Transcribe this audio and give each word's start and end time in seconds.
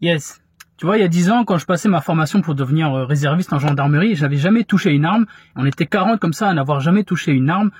Yes. 0.00 0.40
Tu 0.76 0.86
vois, 0.86 0.98
il 0.98 1.00
y 1.00 1.04
a 1.04 1.08
10 1.08 1.30
ans, 1.30 1.44
quand 1.44 1.58
je 1.58 1.66
passais 1.66 1.88
ma 1.88 2.00
formation 2.00 2.40
pour 2.40 2.54
devenir 2.54 2.92
euh, 2.92 3.04
réserviste 3.04 3.52
en 3.52 3.58
gendarmerie, 3.58 4.16
j'avais 4.16 4.36
jamais 4.36 4.64
touché 4.64 4.90
une 4.90 5.04
arme. 5.04 5.26
On 5.56 5.64
était 5.66 5.86
40 5.86 6.20
comme 6.20 6.32
ça 6.32 6.48
à 6.48 6.54
n'avoir 6.54 6.80
jamais 6.80 7.04
touché 7.04 7.32
une 7.32 7.48
arme. 7.48 7.70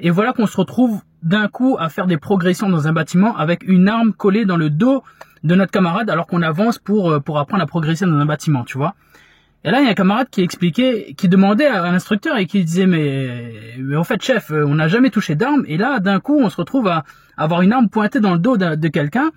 Et 0.00 0.10
voilà 0.10 0.32
qu'on 0.32 0.46
se 0.46 0.56
retrouve 0.56 1.02
d'un 1.22 1.48
coup 1.48 1.76
à 1.78 1.88
faire 1.88 2.06
des 2.06 2.16
progressions 2.16 2.68
dans 2.68 2.86
un 2.88 2.92
bâtiment 2.92 3.36
avec 3.36 3.64
une 3.66 3.88
arme 3.88 4.12
collée 4.12 4.44
dans 4.44 4.56
le 4.56 4.70
dos 4.70 5.02
de 5.42 5.54
notre 5.54 5.72
camarade 5.72 6.10
alors 6.10 6.26
qu'on 6.26 6.42
avance 6.42 6.78
pour, 6.78 7.10
euh, 7.10 7.20
pour 7.20 7.38
apprendre 7.38 7.62
à 7.62 7.66
progresser 7.66 8.06
dans 8.06 8.16
un 8.16 8.26
bâtiment, 8.26 8.64
tu 8.64 8.78
vois. 8.78 8.94
Et 9.64 9.70
là, 9.70 9.80
il 9.80 9.84
y 9.84 9.88
a 9.88 9.90
un 9.90 9.94
camarade 9.94 10.28
qui 10.30 10.42
expliquait, 10.42 11.14
qui 11.16 11.28
demandait 11.28 11.66
à 11.66 11.84
un 11.84 11.94
instructeur 11.94 12.36
et 12.36 12.44
qui 12.44 12.62
disait, 12.62 12.86
mais, 12.86 13.54
mais 13.78 13.96
en 13.96 14.04
fait, 14.04 14.22
chef, 14.22 14.50
euh, 14.50 14.64
on 14.66 14.74
n'a 14.74 14.88
jamais 14.88 15.08
touché 15.08 15.36
d'arme. 15.36 15.64
Et 15.66 15.78
là, 15.78 16.00
d'un 16.00 16.20
coup, 16.20 16.38
on 16.38 16.50
se 16.50 16.56
retrouve 16.56 16.86
à 16.86 17.04
avoir 17.38 17.62
une 17.62 17.72
arme 17.72 17.88
pointée 17.88 18.20
dans 18.20 18.34
le 18.34 18.38
dos 18.38 18.58
de, 18.58 18.88
quelqu'un. 18.88 19.30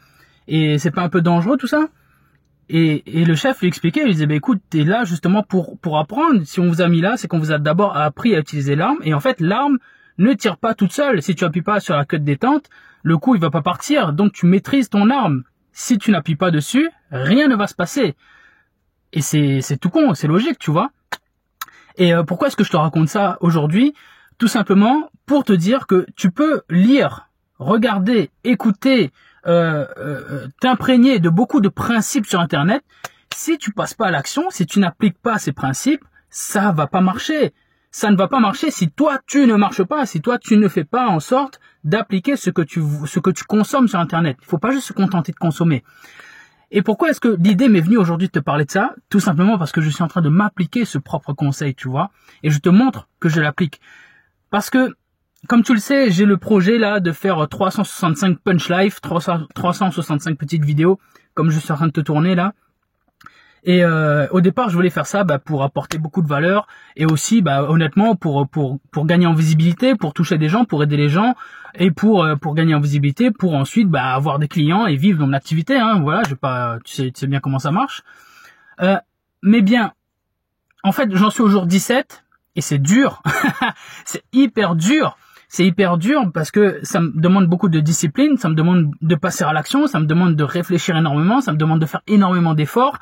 Et 0.49 0.77
c'est 0.79 0.91
pas 0.91 1.01
un 1.01 1.09
peu 1.09 1.21
dangereux, 1.21 1.55
tout 1.55 1.67
ça? 1.67 1.87
Et, 2.69 3.21
et, 3.21 3.23
le 3.23 3.35
chef 3.35 3.61
lui 3.61 3.67
expliquait, 3.67 4.01
il 4.05 4.11
disait, 4.11 4.25
bah, 4.25 4.35
écoute, 4.35 4.61
t'es 4.69 4.83
là 4.83 5.05
justement 5.05 5.41
pour, 5.41 5.77
pour 5.79 5.97
apprendre. 5.97 6.41
Si 6.43 6.59
on 6.59 6.67
vous 6.67 6.81
a 6.81 6.87
mis 6.89 6.99
là, 6.99 7.15
c'est 7.15 7.27
qu'on 7.27 7.39
vous 7.39 7.51
a 7.53 7.59
d'abord 7.59 7.95
appris 7.95 8.35
à 8.35 8.39
utiliser 8.39 8.75
l'arme. 8.75 8.97
Et 9.03 9.13
en 9.13 9.21
fait, 9.21 9.39
l'arme 9.39 9.77
ne 10.17 10.33
tire 10.33 10.57
pas 10.57 10.73
toute 10.73 10.91
seule. 10.91 11.21
Si 11.21 11.33
tu 11.33 11.45
appuies 11.45 11.61
pas 11.61 11.79
sur 11.79 11.95
la 11.95 12.03
queue 12.03 12.19
de 12.19 12.25
détente, 12.25 12.69
le 13.03 13.17
coup, 13.17 13.35
il 13.35 13.41
va 13.41 13.49
pas 13.49 13.61
partir. 13.61 14.11
Donc, 14.11 14.33
tu 14.33 14.45
maîtrises 14.45 14.89
ton 14.89 15.09
arme. 15.09 15.43
Si 15.71 15.97
tu 15.97 16.11
n'appuies 16.11 16.35
pas 16.35 16.51
dessus, 16.51 16.89
rien 17.11 17.47
ne 17.47 17.55
va 17.55 17.67
se 17.67 17.75
passer. 17.75 18.15
Et 19.13 19.21
c'est, 19.21 19.61
c'est 19.61 19.77
tout 19.77 19.89
con, 19.89 20.13
c'est 20.13 20.27
logique, 20.27 20.59
tu 20.59 20.71
vois. 20.71 20.91
Et 21.97 22.13
euh, 22.13 22.23
pourquoi 22.23 22.47
est-ce 22.47 22.55
que 22.55 22.63
je 22.63 22.71
te 22.71 22.77
raconte 22.77 23.07
ça 23.07 23.37
aujourd'hui? 23.41 23.93
Tout 24.37 24.47
simplement 24.47 25.09
pour 25.25 25.43
te 25.43 25.53
dire 25.53 25.87
que 25.87 26.05
tu 26.15 26.31
peux 26.31 26.61
lire, 26.69 27.29
regarder, 27.59 28.29
écouter, 28.43 29.11
euh, 29.47 29.85
euh, 29.97 30.47
t'imprégner 30.59 31.19
de 31.19 31.29
beaucoup 31.29 31.61
de 31.61 31.69
principes 31.69 32.25
sur 32.25 32.39
Internet. 32.39 32.83
Si 33.35 33.57
tu 33.57 33.71
passes 33.71 33.93
pas 33.93 34.07
à 34.07 34.11
l'action, 34.11 34.49
si 34.49 34.65
tu 34.65 34.79
n'appliques 34.79 35.19
pas 35.19 35.37
ces 35.37 35.51
principes, 35.51 36.03
ça 36.29 36.71
va 36.71 36.87
pas 36.87 37.01
marcher. 37.01 37.53
Ça 37.91 38.11
ne 38.11 38.17
va 38.17 38.27
pas 38.27 38.39
marcher 38.39 38.71
si 38.71 38.89
toi 38.89 39.19
tu 39.25 39.45
ne 39.47 39.55
marches 39.55 39.83
pas, 39.83 40.05
si 40.05 40.21
toi 40.21 40.37
tu 40.37 40.57
ne 40.57 40.67
fais 40.67 40.83
pas 40.83 41.07
en 41.07 41.19
sorte 41.19 41.59
d'appliquer 41.83 42.35
ce 42.35 42.49
que 42.49 42.61
tu 42.61 42.81
ce 43.05 43.19
que 43.19 43.29
tu 43.29 43.43
consommes 43.43 43.87
sur 43.87 43.99
Internet. 43.99 44.37
Il 44.41 44.47
faut 44.47 44.57
pas 44.57 44.71
juste 44.71 44.87
se 44.87 44.93
contenter 44.93 45.31
de 45.31 45.37
consommer. 45.37 45.83
Et 46.69 46.81
pourquoi 46.81 47.09
est-ce 47.09 47.21
que 47.21 47.37
l'idée 47.39 47.69
m'est 47.69 47.81
venue 47.81 47.97
aujourd'hui 47.97 48.27
de 48.27 48.33
te 48.33 48.39
parler 48.39 48.65
de 48.65 48.71
ça? 48.71 48.93
Tout 49.09 49.21
simplement 49.21 49.57
parce 49.57 49.71
que 49.71 49.79
je 49.79 49.89
suis 49.89 50.03
en 50.03 50.09
train 50.09 50.21
de 50.21 50.29
m'appliquer 50.29 50.83
ce 50.83 50.97
propre 50.97 51.33
conseil, 51.33 51.75
tu 51.75 51.87
vois, 51.87 52.11
et 52.43 52.49
je 52.49 52.59
te 52.59 52.69
montre 52.69 53.07
que 53.21 53.29
je 53.29 53.39
l'applique. 53.39 53.79
Parce 54.49 54.69
que, 54.69 54.95
comme 55.47 55.63
tu 55.63 55.73
le 55.73 55.79
sais, 55.79 56.11
j'ai 56.11 56.25
le 56.25 56.37
projet 56.37 56.77
là 56.77 56.99
de 56.99 57.11
faire 57.11 57.47
365 57.47 58.39
punch 58.39 58.69
life, 58.69 58.99
365 59.01 60.37
petites 60.37 60.65
vidéos, 60.65 60.99
comme 61.33 61.49
je 61.49 61.59
suis 61.59 61.71
en 61.71 61.75
train 61.75 61.87
de 61.87 61.91
te 61.91 62.01
tourner 62.01 62.35
là. 62.35 62.53
Et 63.63 63.83
euh, 63.83 64.27
au 64.31 64.39
départ, 64.39 64.69
je 64.69 64.75
voulais 64.75 64.89
faire 64.89 65.05
ça 65.05 65.23
bah, 65.23 65.39
pour 65.39 65.63
apporter 65.63 65.97
beaucoup 65.97 66.21
de 66.21 66.27
valeur 66.27 66.67
et 66.95 67.05
aussi, 67.05 67.41
bah, 67.41 67.63
honnêtement, 67.69 68.15
pour 68.15 68.47
pour 68.47 68.79
pour 68.91 69.05
gagner 69.05 69.27
en 69.27 69.33
visibilité, 69.33 69.95
pour 69.95 70.13
toucher 70.13 70.37
des 70.37 70.47
gens, 70.47 70.63
pour 70.63 70.83
aider 70.83 70.95
les 70.95 71.09
gens 71.09 71.35
et 71.75 71.91
pour 71.91 72.23
euh, 72.23 72.35
pour 72.35 72.55
gagner 72.55 72.75
en 72.75 72.79
visibilité, 72.79 73.31
pour 73.31 73.55
ensuite 73.55 73.89
bah, 73.89 74.13
avoir 74.13 74.39
des 74.39 74.47
clients 74.47 74.85
et 74.85 74.95
vivre 74.95 75.19
dans 75.19 75.27
mon 75.27 75.33
activité. 75.33 75.77
Hein, 75.77 75.99
voilà, 76.01 76.21
je 76.29 76.35
pas, 76.35 76.77
tu 76.85 76.93
sais, 76.93 77.11
tu 77.11 77.19
sais 77.19 77.27
bien 77.27 77.39
comment 77.39 77.59
ça 77.59 77.71
marche. 77.71 78.03
Euh, 78.81 78.97
mais 79.41 79.61
bien, 79.61 79.91
en 80.83 80.91
fait, 80.91 81.13
j'en 81.13 81.29
suis 81.29 81.41
au 81.41 81.49
jour 81.49 81.65
17 81.65 82.23
et 82.55 82.61
c'est 82.61 82.79
dur, 82.79 83.21
c'est 84.05 84.23
hyper 84.31 84.75
dur. 84.75 85.17
C'est 85.49 85.65
hyper 85.65 85.97
dur 85.97 86.29
parce 86.33 86.51
que 86.51 86.79
ça 86.83 86.99
me 86.99 87.11
demande 87.15 87.47
beaucoup 87.47 87.69
de 87.69 87.79
discipline, 87.79 88.37
ça 88.37 88.49
me 88.49 88.55
demande 88.55 88.91
de 89.01 89.15
passer 89.15 89.45
à 89.45 89.53
l'action, 89.53 89.87
ça 89.87 89.99
me 89.99 90.05
demande 90.05 90.35
de 90.35 90.43
réfléchir 90.43 90.97
énormément, 90.97 91.39
ça 91.39 91.53
me 91.53 91.57
demande 91.57 91.79
de 91.79 91.85
faire 91.85 92.01
énormément 92.07 92.53
d'efforts. 92.53 92.99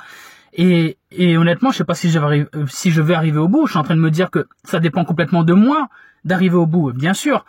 Et, 0.57 0.97
honnêtement, 1.37 1.71
je 1.71 1.77
sais 1.77 1.83
pas 1.83 1.95
si 1.95 2.09
je, 2.09 3.01
vais 3.01 3.13
arriver 3.13 3.39
au 3.39 3.47
bout. 3.47 3.65
Je 3.65 3.71
suis 3.71 3.79
en 3.79 3.83
train 3.83 3.95
de 3.95 4.01
me 4.01 4.11
dire 4.11 4.29
que 4.31 4.47
ça 4.63 4.79
dépend 4.79 5.03
complètement 5.03 5.43
de 5.43 5.53
moi 5.53 5.89
d'arriver 6.23 6.55
au 6.55 6.65
bout, 6.65 6.93
bien 6.93 7.13
sûr. 7.13 7.45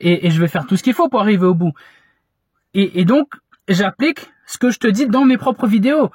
Et, 0.00 0.30
je 0.30 0.40
vais 0.40 0.48
faire 0.48 0.66
tout 0.66 0.76
ce 0.76 0.82
qu'il 0.82 0.94
faut 0.94 1.08
pour 1.08 1.20
arriver 1.20 1.46
au 1.46 1.54
bout. 1.54 1.72
Et, 2.74 3.04
donc, 3.04 3.34
j'applique 3.68 4.30
ce 4.46 4.58
que 4.58 4.70
je 4.70 4.78
te 4.78 4.88
dis 4.88 5.06
dans 5.06 5.24
mes 5.24 5.38
propres 5.38 5.66
vidéos. 5.66 6.10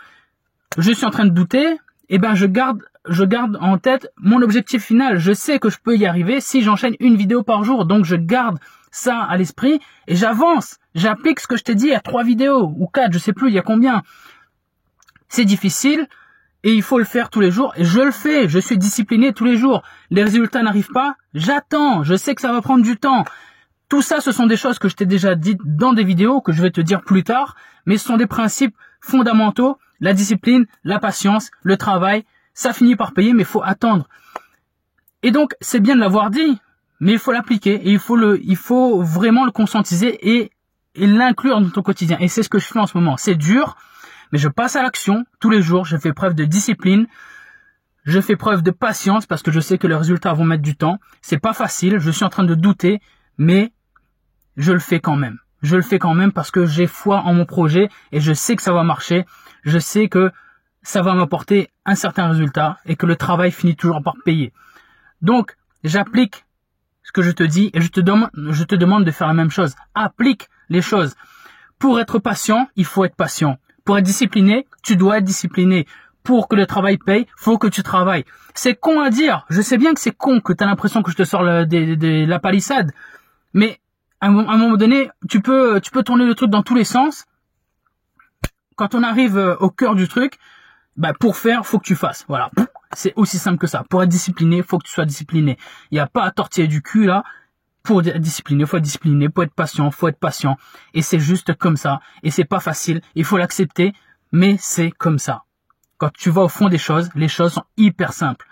Je 0.77 0.91
suis 0.91 1.05
en 1.05 1.09
train 1.09 1.25
de 1.25 1.31
douter, 1.31 1.77
eh 2.09 2.17
ben 2.17 2.35
je 2.35 2.45
garde, 2.45 2.81
je 3.07 3.23
garde 3.23 3.57
en 3.61 3.77
tête 3.77 4.11
mon 4.17 4.41
objectif 4.41 4.83
final. 4.83 5.17
Je 5.17 5.33
sais 5.33 5.59
que 5.59 5.69
je 5.69 5.77
peux 5.83 5.95
y 5.95 6.05
arriver 6.05 6.41
si 6.41 6.61
j'enchaîne 6.61 6.95
une 6.99 7.15
vidéo 7.15 7.43
par 7.43 7.63
jour. 7.63 7.85
Donc 7.85 8.05
je 8.05 8.15
garde 8.15 8.59
ça 8.91 9.21
à 9.21 9.37
l'esprit 9.37 9.79
et 10.07 10.15
j'avance. 10.15 10.77
J'applique 10.93 11.39
ce 11.39 11.47
que 11.47 11.57
je 11.57 11.63
t'ai 11.63 11.75
dit 11.75 11.93
à 11.93 11.99
trois 11.99 12.23
vidéos 12.23 12.73
ou 12.77 12.87
quatre, 12.87 13.13
je 13.13 13.19
sais 13.19 13.33
plus, 13.33 13.49
il 13.49 13.53
y 13.53 13.59
a 13.59 13.63
combien. 13.63 14.03
C'est 15.27 15.45
difficile, 15.45 16.07
et 16.65 16.73
il 16.73 16.81
faut 16.81 16.97
le 16.97 17.05
faire 17.05 17.29
tous 17.29 17.41
les 17.41 17.51
jours. 17.51 17.73
Et 17.77 17.85
je 17.85 18.01
le 18.01 18.11
fais, 18.11 18.49
je 18.49 18.59
suis 18.59 18.77
discipliné 18.77 19.33
tous 19.33 19.45
les 19.45 19.55
jours. 19.55 19.83
Les 20.09 20.23
résultats 20.23 20.63
n'arrivent 20.63 20.91
pas, 20.91 21.15
j'attends, 21.33 22.03
je 22.03 22.15
sais 22.15 22.33
que 22.33 22.41
ça 22.41 22.51
va 22.51 22.61
prendre 22.61 22.83
du 22.83 22.97
temps. 22.97 23.23
Tout 23.87 24.01
ça, 24.01 24.19
ce 24.19 24.31
sont 24.31 24.47
des 24.47 24.57
choses 24.57 24.79
que 24.79 24.89
je 24.89 24.95
t'ai 24.95 25.05
déjà 25.05 25.35
dites 25.35 25.61
dans 25.63 25.93
des 25.93 26.03
vidéos, 26.03 26.41
que 26.41 26.51
je 26.51 26.61
vais 26.63 26.71
te 26.71 26.81
dire 26.81 27.03
plus 27.03 27.23
tard, 27.23 27.55
mais 27.85 27.97
ce 27.97 28.07
sont 28.07 28.17
des 28.17 28.25
principes 28.25 28.75
fondamentaux. 28.99 29.77
La 29.99 30.13
discipline, 30.13 30.65
la 30.83 30.99
patience, 30.99 31.51
le 31.63 31.77
travail, 31.77 32.25
ça 32.53 32.73
finit 32.73 32.95
par 32.95 33.13
payer, 33.13 33.33
mais 33.33 33.43
il 33.43 33.47
faut 33.47 33.63
attendre. 33.63 34.07
Et 35.23 35.31
donc, 35.31 35.53
c'est 35.61 35.79
bien 35.79 35.95
de 35.95 35.99
l'avoir 35.99 36.29
dit, 36.29 36.59
mais 36.99 37.13
il 37.13 37.19
faut 37.19 37.31
l'appliquer 37.31 37.75
et 37.75 37.91
il 37.91 37.99
faut 37.99 38.15
le, 38.15 38.39
il 38.43 38.55
faut 38.55 39.01
vraiment 39.01 39.45
le 39.45 39.51
conscientiser 39.51 40.35
et, 40.35 40.51
et 40.95 41.07
l'inclure 41.07 41.59
dans 41.59 41.69
ton 41.69 41.81
quotidien. 41.81 42.17
Et 42.19 42.27
c'est 42.27 42.43
ce 42.43 42.49
que 42.49 42.59
je 42.59 42.67
fais 42.67 42.79
en 42.79 42.87
ce 42.87 42.97
moment. 42.97 43.17
C'est 43.17 43.35
dur, 43.35 43.75
mais 44.31 44.39
je 44.39 44.47
passe 44.47 44.75
à 44.75 44.83
l'action 44.83 45.25
tous 45.39 45.49
les 45.49 45.61
jours, 45.61 45.85
je 45.85 45.97
fais 45.97 46.13
preuve 46.13 46.35
de 46.35 46.45
discipline, 46.45 47.07
je 48.05 48.21
fais 48.21 48.35
preuve 48.35 48.61
de 48.61 48.71
patience 48.71 49.25
parce 49.25 49.41
que 49.41 49.51
je 49.51 49.59
sais 49.59 49.77
que 49.77 49.87
les 49.87 49.95
résultats 49.95 50.33
vont 50.33 50.45
mettre 50.45 50.63
du 50.63 50.75
temps. 50.75 50.99
C'est 51.21 51.39
pas 51.39 51.53
facile, 51.53 51.99
je 51.99 52.11
suis 52.11 52.23
en 52.23 52.29
train 52.29 52.43
de 52.43 52.55
douter, 52.55 53.01
mais 53.37 53.73
je 54.57 54.71
le 54.71 54.79
fais 54.79 54.99
quand 54.99 55.15
même. 55.15 55.39
Je 55.65 55.75
le 55.75 55.81
fais 55.81 55.97
quand 55.97 56.13
même 56.13 56.31
parce 56.31 56.51
que 56.51 56.67
j'ai 56.67 56.85
foi 56.85 57.21
en 57.21 57.33
mon 57.33 57.45
projet 57.45 57.89
et 58.11 58.19
je 58.19 58.33
sais 58.33 58.55
que 58.55 58.61
ça 58.61 58.71
va 58.71 58.83
marcher. 58.83 59.25
Je 59.63 59.79
sais 59.79 60.09
que 60.09 60.31
ça 60.83 61.01
va 61.01 61.15
m'apporter 61.15 61.71
un 61.85 61.95
certain 61.95 62.27
résultat 62.27 62.77
et 62.85 62.95
que 62.95 63.07
le 63.07 63.15
travail 63.15 63.51
finit 63.51 63.75
toujours 63.75 64.03
par 64.03 64.13
payer. 64.23 64.53
Donc, 65.23 65.57
j'applique 65.83 66.45
ce 67.01 67.11
que 67.11 67.23
je 67.23 67.31
te 67.31 67.41
dis 67.41 67.71
et 67.73 67.81
je 67.81 67.87
te 67.87 67.99
demande, 67.99 69.05
de 69.05 69.11
faire 69.11 69.27
la 69.27 69.33
même 69.33 69.49
chose. 69.49 69.73
Applique 69.95 70.49
les 70.69 70.83
choses. 70.83 71.15
Pour 71.79 71.99
être 71.99 72.19
patient, 72.19 72.69
il 72.75 72.85
faut 72.85 73.03
être 73.03 73.15
patient. 73.15 73.57
Pour 73.85 73.97
être 73.97 74.05
discipliné, 74.05 74.67
tu 74.83 74.95
dois 74.95 75.17
être 75.17 75.23
discipliné. 75.23 75.87
Pour 76.21 76.47
que 76.47 76.55
le 76.55 76.67
travail 76.67 76.99
paye, 76.99 77.25
faut 77.35 77.57
que 77.57 77.67
tu 77.67 77.81
travailles. 77.81 78.25
C'est 78.53 78.75
con 78.75 78.99
à 78.99 79.09
dire. 79.09 79.47
Je 79.49 79.61
sais 79.61 79.79
bien 79.79 79.95
que 79.95 79.99
c'est 79.99 80.15
con, 80.15 80.41
que 80.41 80.53
tu 80.53 80.63
as 80.63 80.67
l'impression 80.67 81.01
que 81.01 81.09
je 81.09 81.17
te 81.17 81.23
sors 81.23 81.43
de, 81.43 82.25
la 82.25 82.39
palissade. 82.39 82.91
Mais 83.53 83.79
à 84.25 84.29
un, 84.29 84.57
moment 84.57 84.75
donné, 84.75 85.11
tu 85.29 85.39
peux, 85.39 85.79
tu 85.79 85.91
peux 85.91 86.01
tourner 86.01 86.25
le 86.25 86.33
truc 86.33 86.49
dans 86.49 86.63
tous 86.63 86.73
les 86.73 86.83
sens. 86.83 87.25
Quand 88.75 88.95
on 88.95 89.03
arrive 89.03 89.37
euh, 89.37 89.55
au 89.57 89.69
cœur 89.69 89.93
du 89.93 90.07
truc, 90.07 90.39
bah 90.97 91.13
pour 91.13 91.37
faire, 91.37 91.65
faut 91.65 91.77
que 91.77 91.85
tu 91.85 91.95
fasses. 91.95 92.25
Voilà. 92.27 92.49
C'est 92.93 93.13
aussi 93.17 93.37
simple 93.37 93.59
que 93.59 93.67
ça. 93.67 93.83
Pour 93.87 94.01
être 94.01 94.09
discipliné, 94.09 94.63
faut 94.63 94.79
que 94.79 94.85
tu 94.85 94.91
sois 94.91 95.05
discipliné. 95.05 95.59
Il 95.91 95.95
n'y 95.95 95.99
a 95.99 96.07
pas 96.07 96.23
à 96.23 96.31
tortiller 96.31 96.67
du 96.67 96.81
cul 96.81 97.05
là 97.05 97.23
pour 97.83 98.01
être 98.01 98.17
discipliné, 98.17 98.65
faut 98.65 98.77
être 98.77 98.83
discipliné, 98.83 99.27
faut 99.33 99.43
être 99.43 99.53
patient, 99.53 99.91
faut 99.91 100.07
être 100.07 100.19
patient. 100.19 100.57
Et 100.95 101.03
c'est 101.03 101.19
juste 101.19 101.53
comme 101.53 101.77
ça. 101.77 101.99
Et 102.23 102.31
c'est 102.31 102.45
pas 102.45 102.59
facile. 102.59 103.01
Il 103.13 103.25
faut 103.25 103.37
l'accepter, 103.37 103.93
mais 104.31 104.57
c'est 104.59 104.89
comme 104.89 105.19
ça. 105.19 105.43
Quand 105.97 106.11
tu 106.11 106.31
vas 106.31 106.41
au 106.41 106.49
fond 106.49 106.67
des 106.67 106.79
choses, 106.79 107.11
les 107.13 107.27
choses 107.27 107.53
sont 107.53 107.65
hyper 107.77 108.11
simples. 108.11 108.47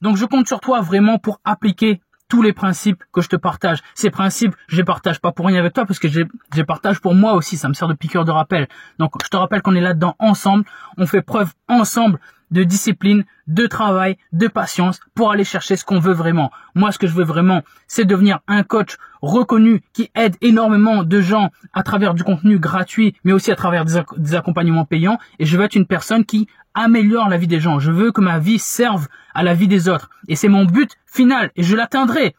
Donc 0.00 0.16
je 0.16 0.24
compte 0.24 0.46
sur 0.46 0.60
toi 0.60 0.80
vraiment 0.80 1.18
pour 1.18 1.40
appliquer 1.44 2.00
tous 2.28 2.42
les 2.42 2.52
principes 2.52 3.02
que 3.12 3.20
je 3.20 3.28
te 3.28 3.36
partage. 3.36 3.82
Ces 3.94 4.10
principes, 4.10 4.54
je 4.68 4.76
les 4.76 4.84
partage 4.84 5.20
pas 5.20 5.32
pour 5.32 5.46
rien 5.46 5.58
avec 5.58 5.72
toi 5.72 5.86
parce 5.86 5.98
que 5.98 6.08
je, 6.08 6.22
les 6.54 6.64
partage 6.64 7.00
pour 7.00 7.14
moi 7.14 7.34
aussi. 7.34 7.56
Ça 7.56 7.68
me 7.68 7.74
sert 7.74 7.88
de 7.88 7.94
piqueur 7.94 8.24
de 8.24 8.30
rappel. 8.30 8.68
Donc 8.98 9.12
je 9.22 9.28
te 9.28 9.36
rappelle 9.36 9.62
qu'on 9.62 9.74
est 9.74 9.80
là-dedans 9.80 10.16
ensemble. 10.18 10.64
On 10.98 11.06
fait 11.06 11.22
preuve 11.22 11.52
ensemble 11.68 12.18
de 12.50 12.62
discipline, 12.62 13.24
de 13.46 13.66
travail, 13.66 14.16
de 14.32 14.48
patience 14.48 15.00
pour 15.14 15.30
aller 15.30 15.44
chercher 15.44 15.76
ce 15.76 15.84
qu'on 15.84 15.98
veut 15.98 16.12
vraiment. 16.12 16.50
Moi, 16.74 16.92
ce 16.92 16.98
que 16.98 17.06
je 17.06 17.14
veux 17.14 17.24
vraiment, 17.24 17.62
c'est 17.86 18.04
devenir 18.04 18.40
un 18.46 18.62
coach 18.62 18.96
reconnu 19.22 19.82
qui 19.92 20.10
aide 20.14 20.36
énormément 20.40 21.02
de 21.02 21.20
gens 21.20 21.50
à 21.72 21.82
travers 21.82 22.14
du 22.14 22.24
contenu 22.24 22.58
gratuit, 22.58 23.14
mais 23.24 23.32
aussi 23.32 23.50
à 23.50 23.56
travers 23.56 23.84
des, 23.84 24.34
accompagnements 24.34 24.84
payants. 24.84 25.18
Et 25.38 25.46
je 25.46 25.56
veux 25.56 25.64
être 25.64 25.74
une 25.74 25.86
personne 25.86 26.24
qui 26.24 26.48
améliore 26.74 27.28
la 27.28 27.36
vie 27.36 27.46
des 27.46 27.60
gens. 27.60 27.78
Je 27.78 27.90
veux 27.90 28.12
que 28.12 28.20
ma 28.20 28.38
vie 28.38 28.58
serve 28.58 29.08
à 29.34 29.42
la 29.42 29.54
vie 29.54 29.68
des 29.68 29.88
autres. 29.88 30.10
Et 30.28 30.36
c'est 30.36 30.48
mon 30.48 30.64
but 30.64 30.96
final 31.06 31.50
et 31.56 31.62
je 31.62 31.76
l'atteindrai. 31.76 32.34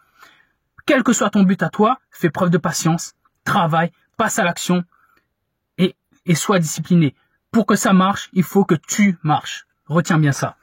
Quel 0.85 1.03
que 1.03 1.13
soit 1.13 1.29
ton 1.29 1.43
but 1.43 1.61
à 1.63 1.69
toi, 1.69 1.99
fais 2.11 2.29
preuve 2.29 2.49
de 2.49 2.57
patience, 2.57 3.13
travaille, 3.43 3.91
passe 4.15 4.39
à 4.39 4.43
l'action 4.43 4.83
et, 5.77 5.95
et 6.25 6.35
sois 6.35 6.59
discipliné. 6.59 7.13
Pour 7.51 7.65
que 7.65 7.75
ça 7.75 7.93
marche, 7.93 8.29
il 8.33 8.43
faut 8.43 8.63
que 8.63 8.75
tu 8.75 9.17
marches. 9.23 9.67
Retiens 9.87 10.17
bien 10.17 10.31
ça. 10.31 10.57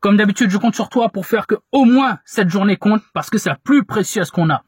Comme 0.00 0.16
d'habitude, 0.16 0.50
je 0.50 0.58
compte 0.58 0.74
sur 0.74 0.88
toi 0.88 1.08
pour 1.08 1.26
faire 1.26 1.46
que 1.46 1.54
au 1.72 1.84
moins 1.84 2.18
cette 2.24 2.50
journée 2.50 2.76
compte 2.76 3.02
parce 3.14 3.30
que 3.30 3.38
c'est 3.38 3.48
la 3.48 3.56
plus 3.56 3.84
précieuse 3.84 4.30
qu'on 4.30 4.50
a. 4.50 4.62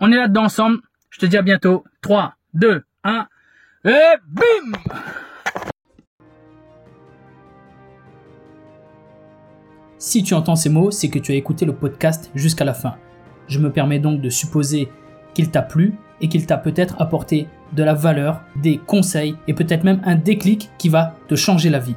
On 0.00 0.12
est 0.12 0.16
là-dedans 0.16 0.44
ensemble. 0.44 0.80
Je 1.10 1.18
te 1.18 1.26
dis 1.26 1.36
à 1.36 1.42
bientôt. 1.42 1.84
3, 2.02 2.34
2, 2.54 2.84
1 3.04 3.26
et 3.86 3.92
bim 4.28 4.78
Si 9.98 10.22
tu 10.22 10.34
entends 10.34 10.56
ces 10.56 10.68
mots, 10.68 10.90
c'est 10.90 11.08
que 11.08 11.18
tu 11.18 11.32
as 11.32 11.36
écouté 11.36 11.64
le 11.64 11.74
podcast 11.74 12.30
jusqu'à 12.34 12.64
la 12.64 12.74
fin. 12.74 12.96
Je 13.48 13.58
me 13.58 13.72
permets 13.72 13.98
donc 13.98 14.20
de 14.20 14.28
supposer 14.28 14.90
qu'il 15.34 15.50
t'a 15.50 15.62
plu 15.62 15.94
et 16.20 16.28
qu'il 16.28 16.46
t'a 16.46 16.58
peut-être 16.58 17.00
apporté 17.00 17.48
de 17.72 17.82
la 17.82 17.94
valeur, 17.94 18.42
des 18.56 18.78
conseils 18.78 19.36
et 19.48 19.54
peut-être 19.54 19.84
même 19.84 20.02
un 20.04 20.16
déclic 20.16 20.70
qui 20.78 20.88
va 20.88 21.14
te 21.28 21.34
changer 21.34 21.70
la 21.70 21.78
vie. 21.78 21.96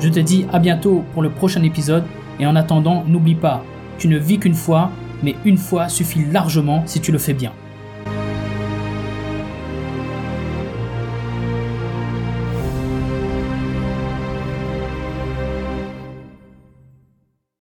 Je 0.00 0.08
te 0.08 0.20
dis 0.20 0.46
à 0.52 0.58
bientôt 0.58 1.04
pour 1.12 1.22
le 1.22 1.30
prochain 1.30 1.62
épisode 1.62 2.04
et 2.38 2.46
en 2.46 2.56
attendant 2.56 3.04
n'oublie 3.06 3.34
pas, 3.34 3.64
tu 3.98 4.08
ne 4.08 4.18
vis 4.18 4.38
qu'une 4.38 4.54
fois, 4.54 4.90
mais 5.22 5.34
une 5.44 5.58
fois 5.58 5.88
suffit 5.88 6.24
largement 6.24 6.82
si 6.86 7.00
tu 7.00 7.12
le 7.12 7.18
fais 7.18 7.34
bien. 7.34 7.52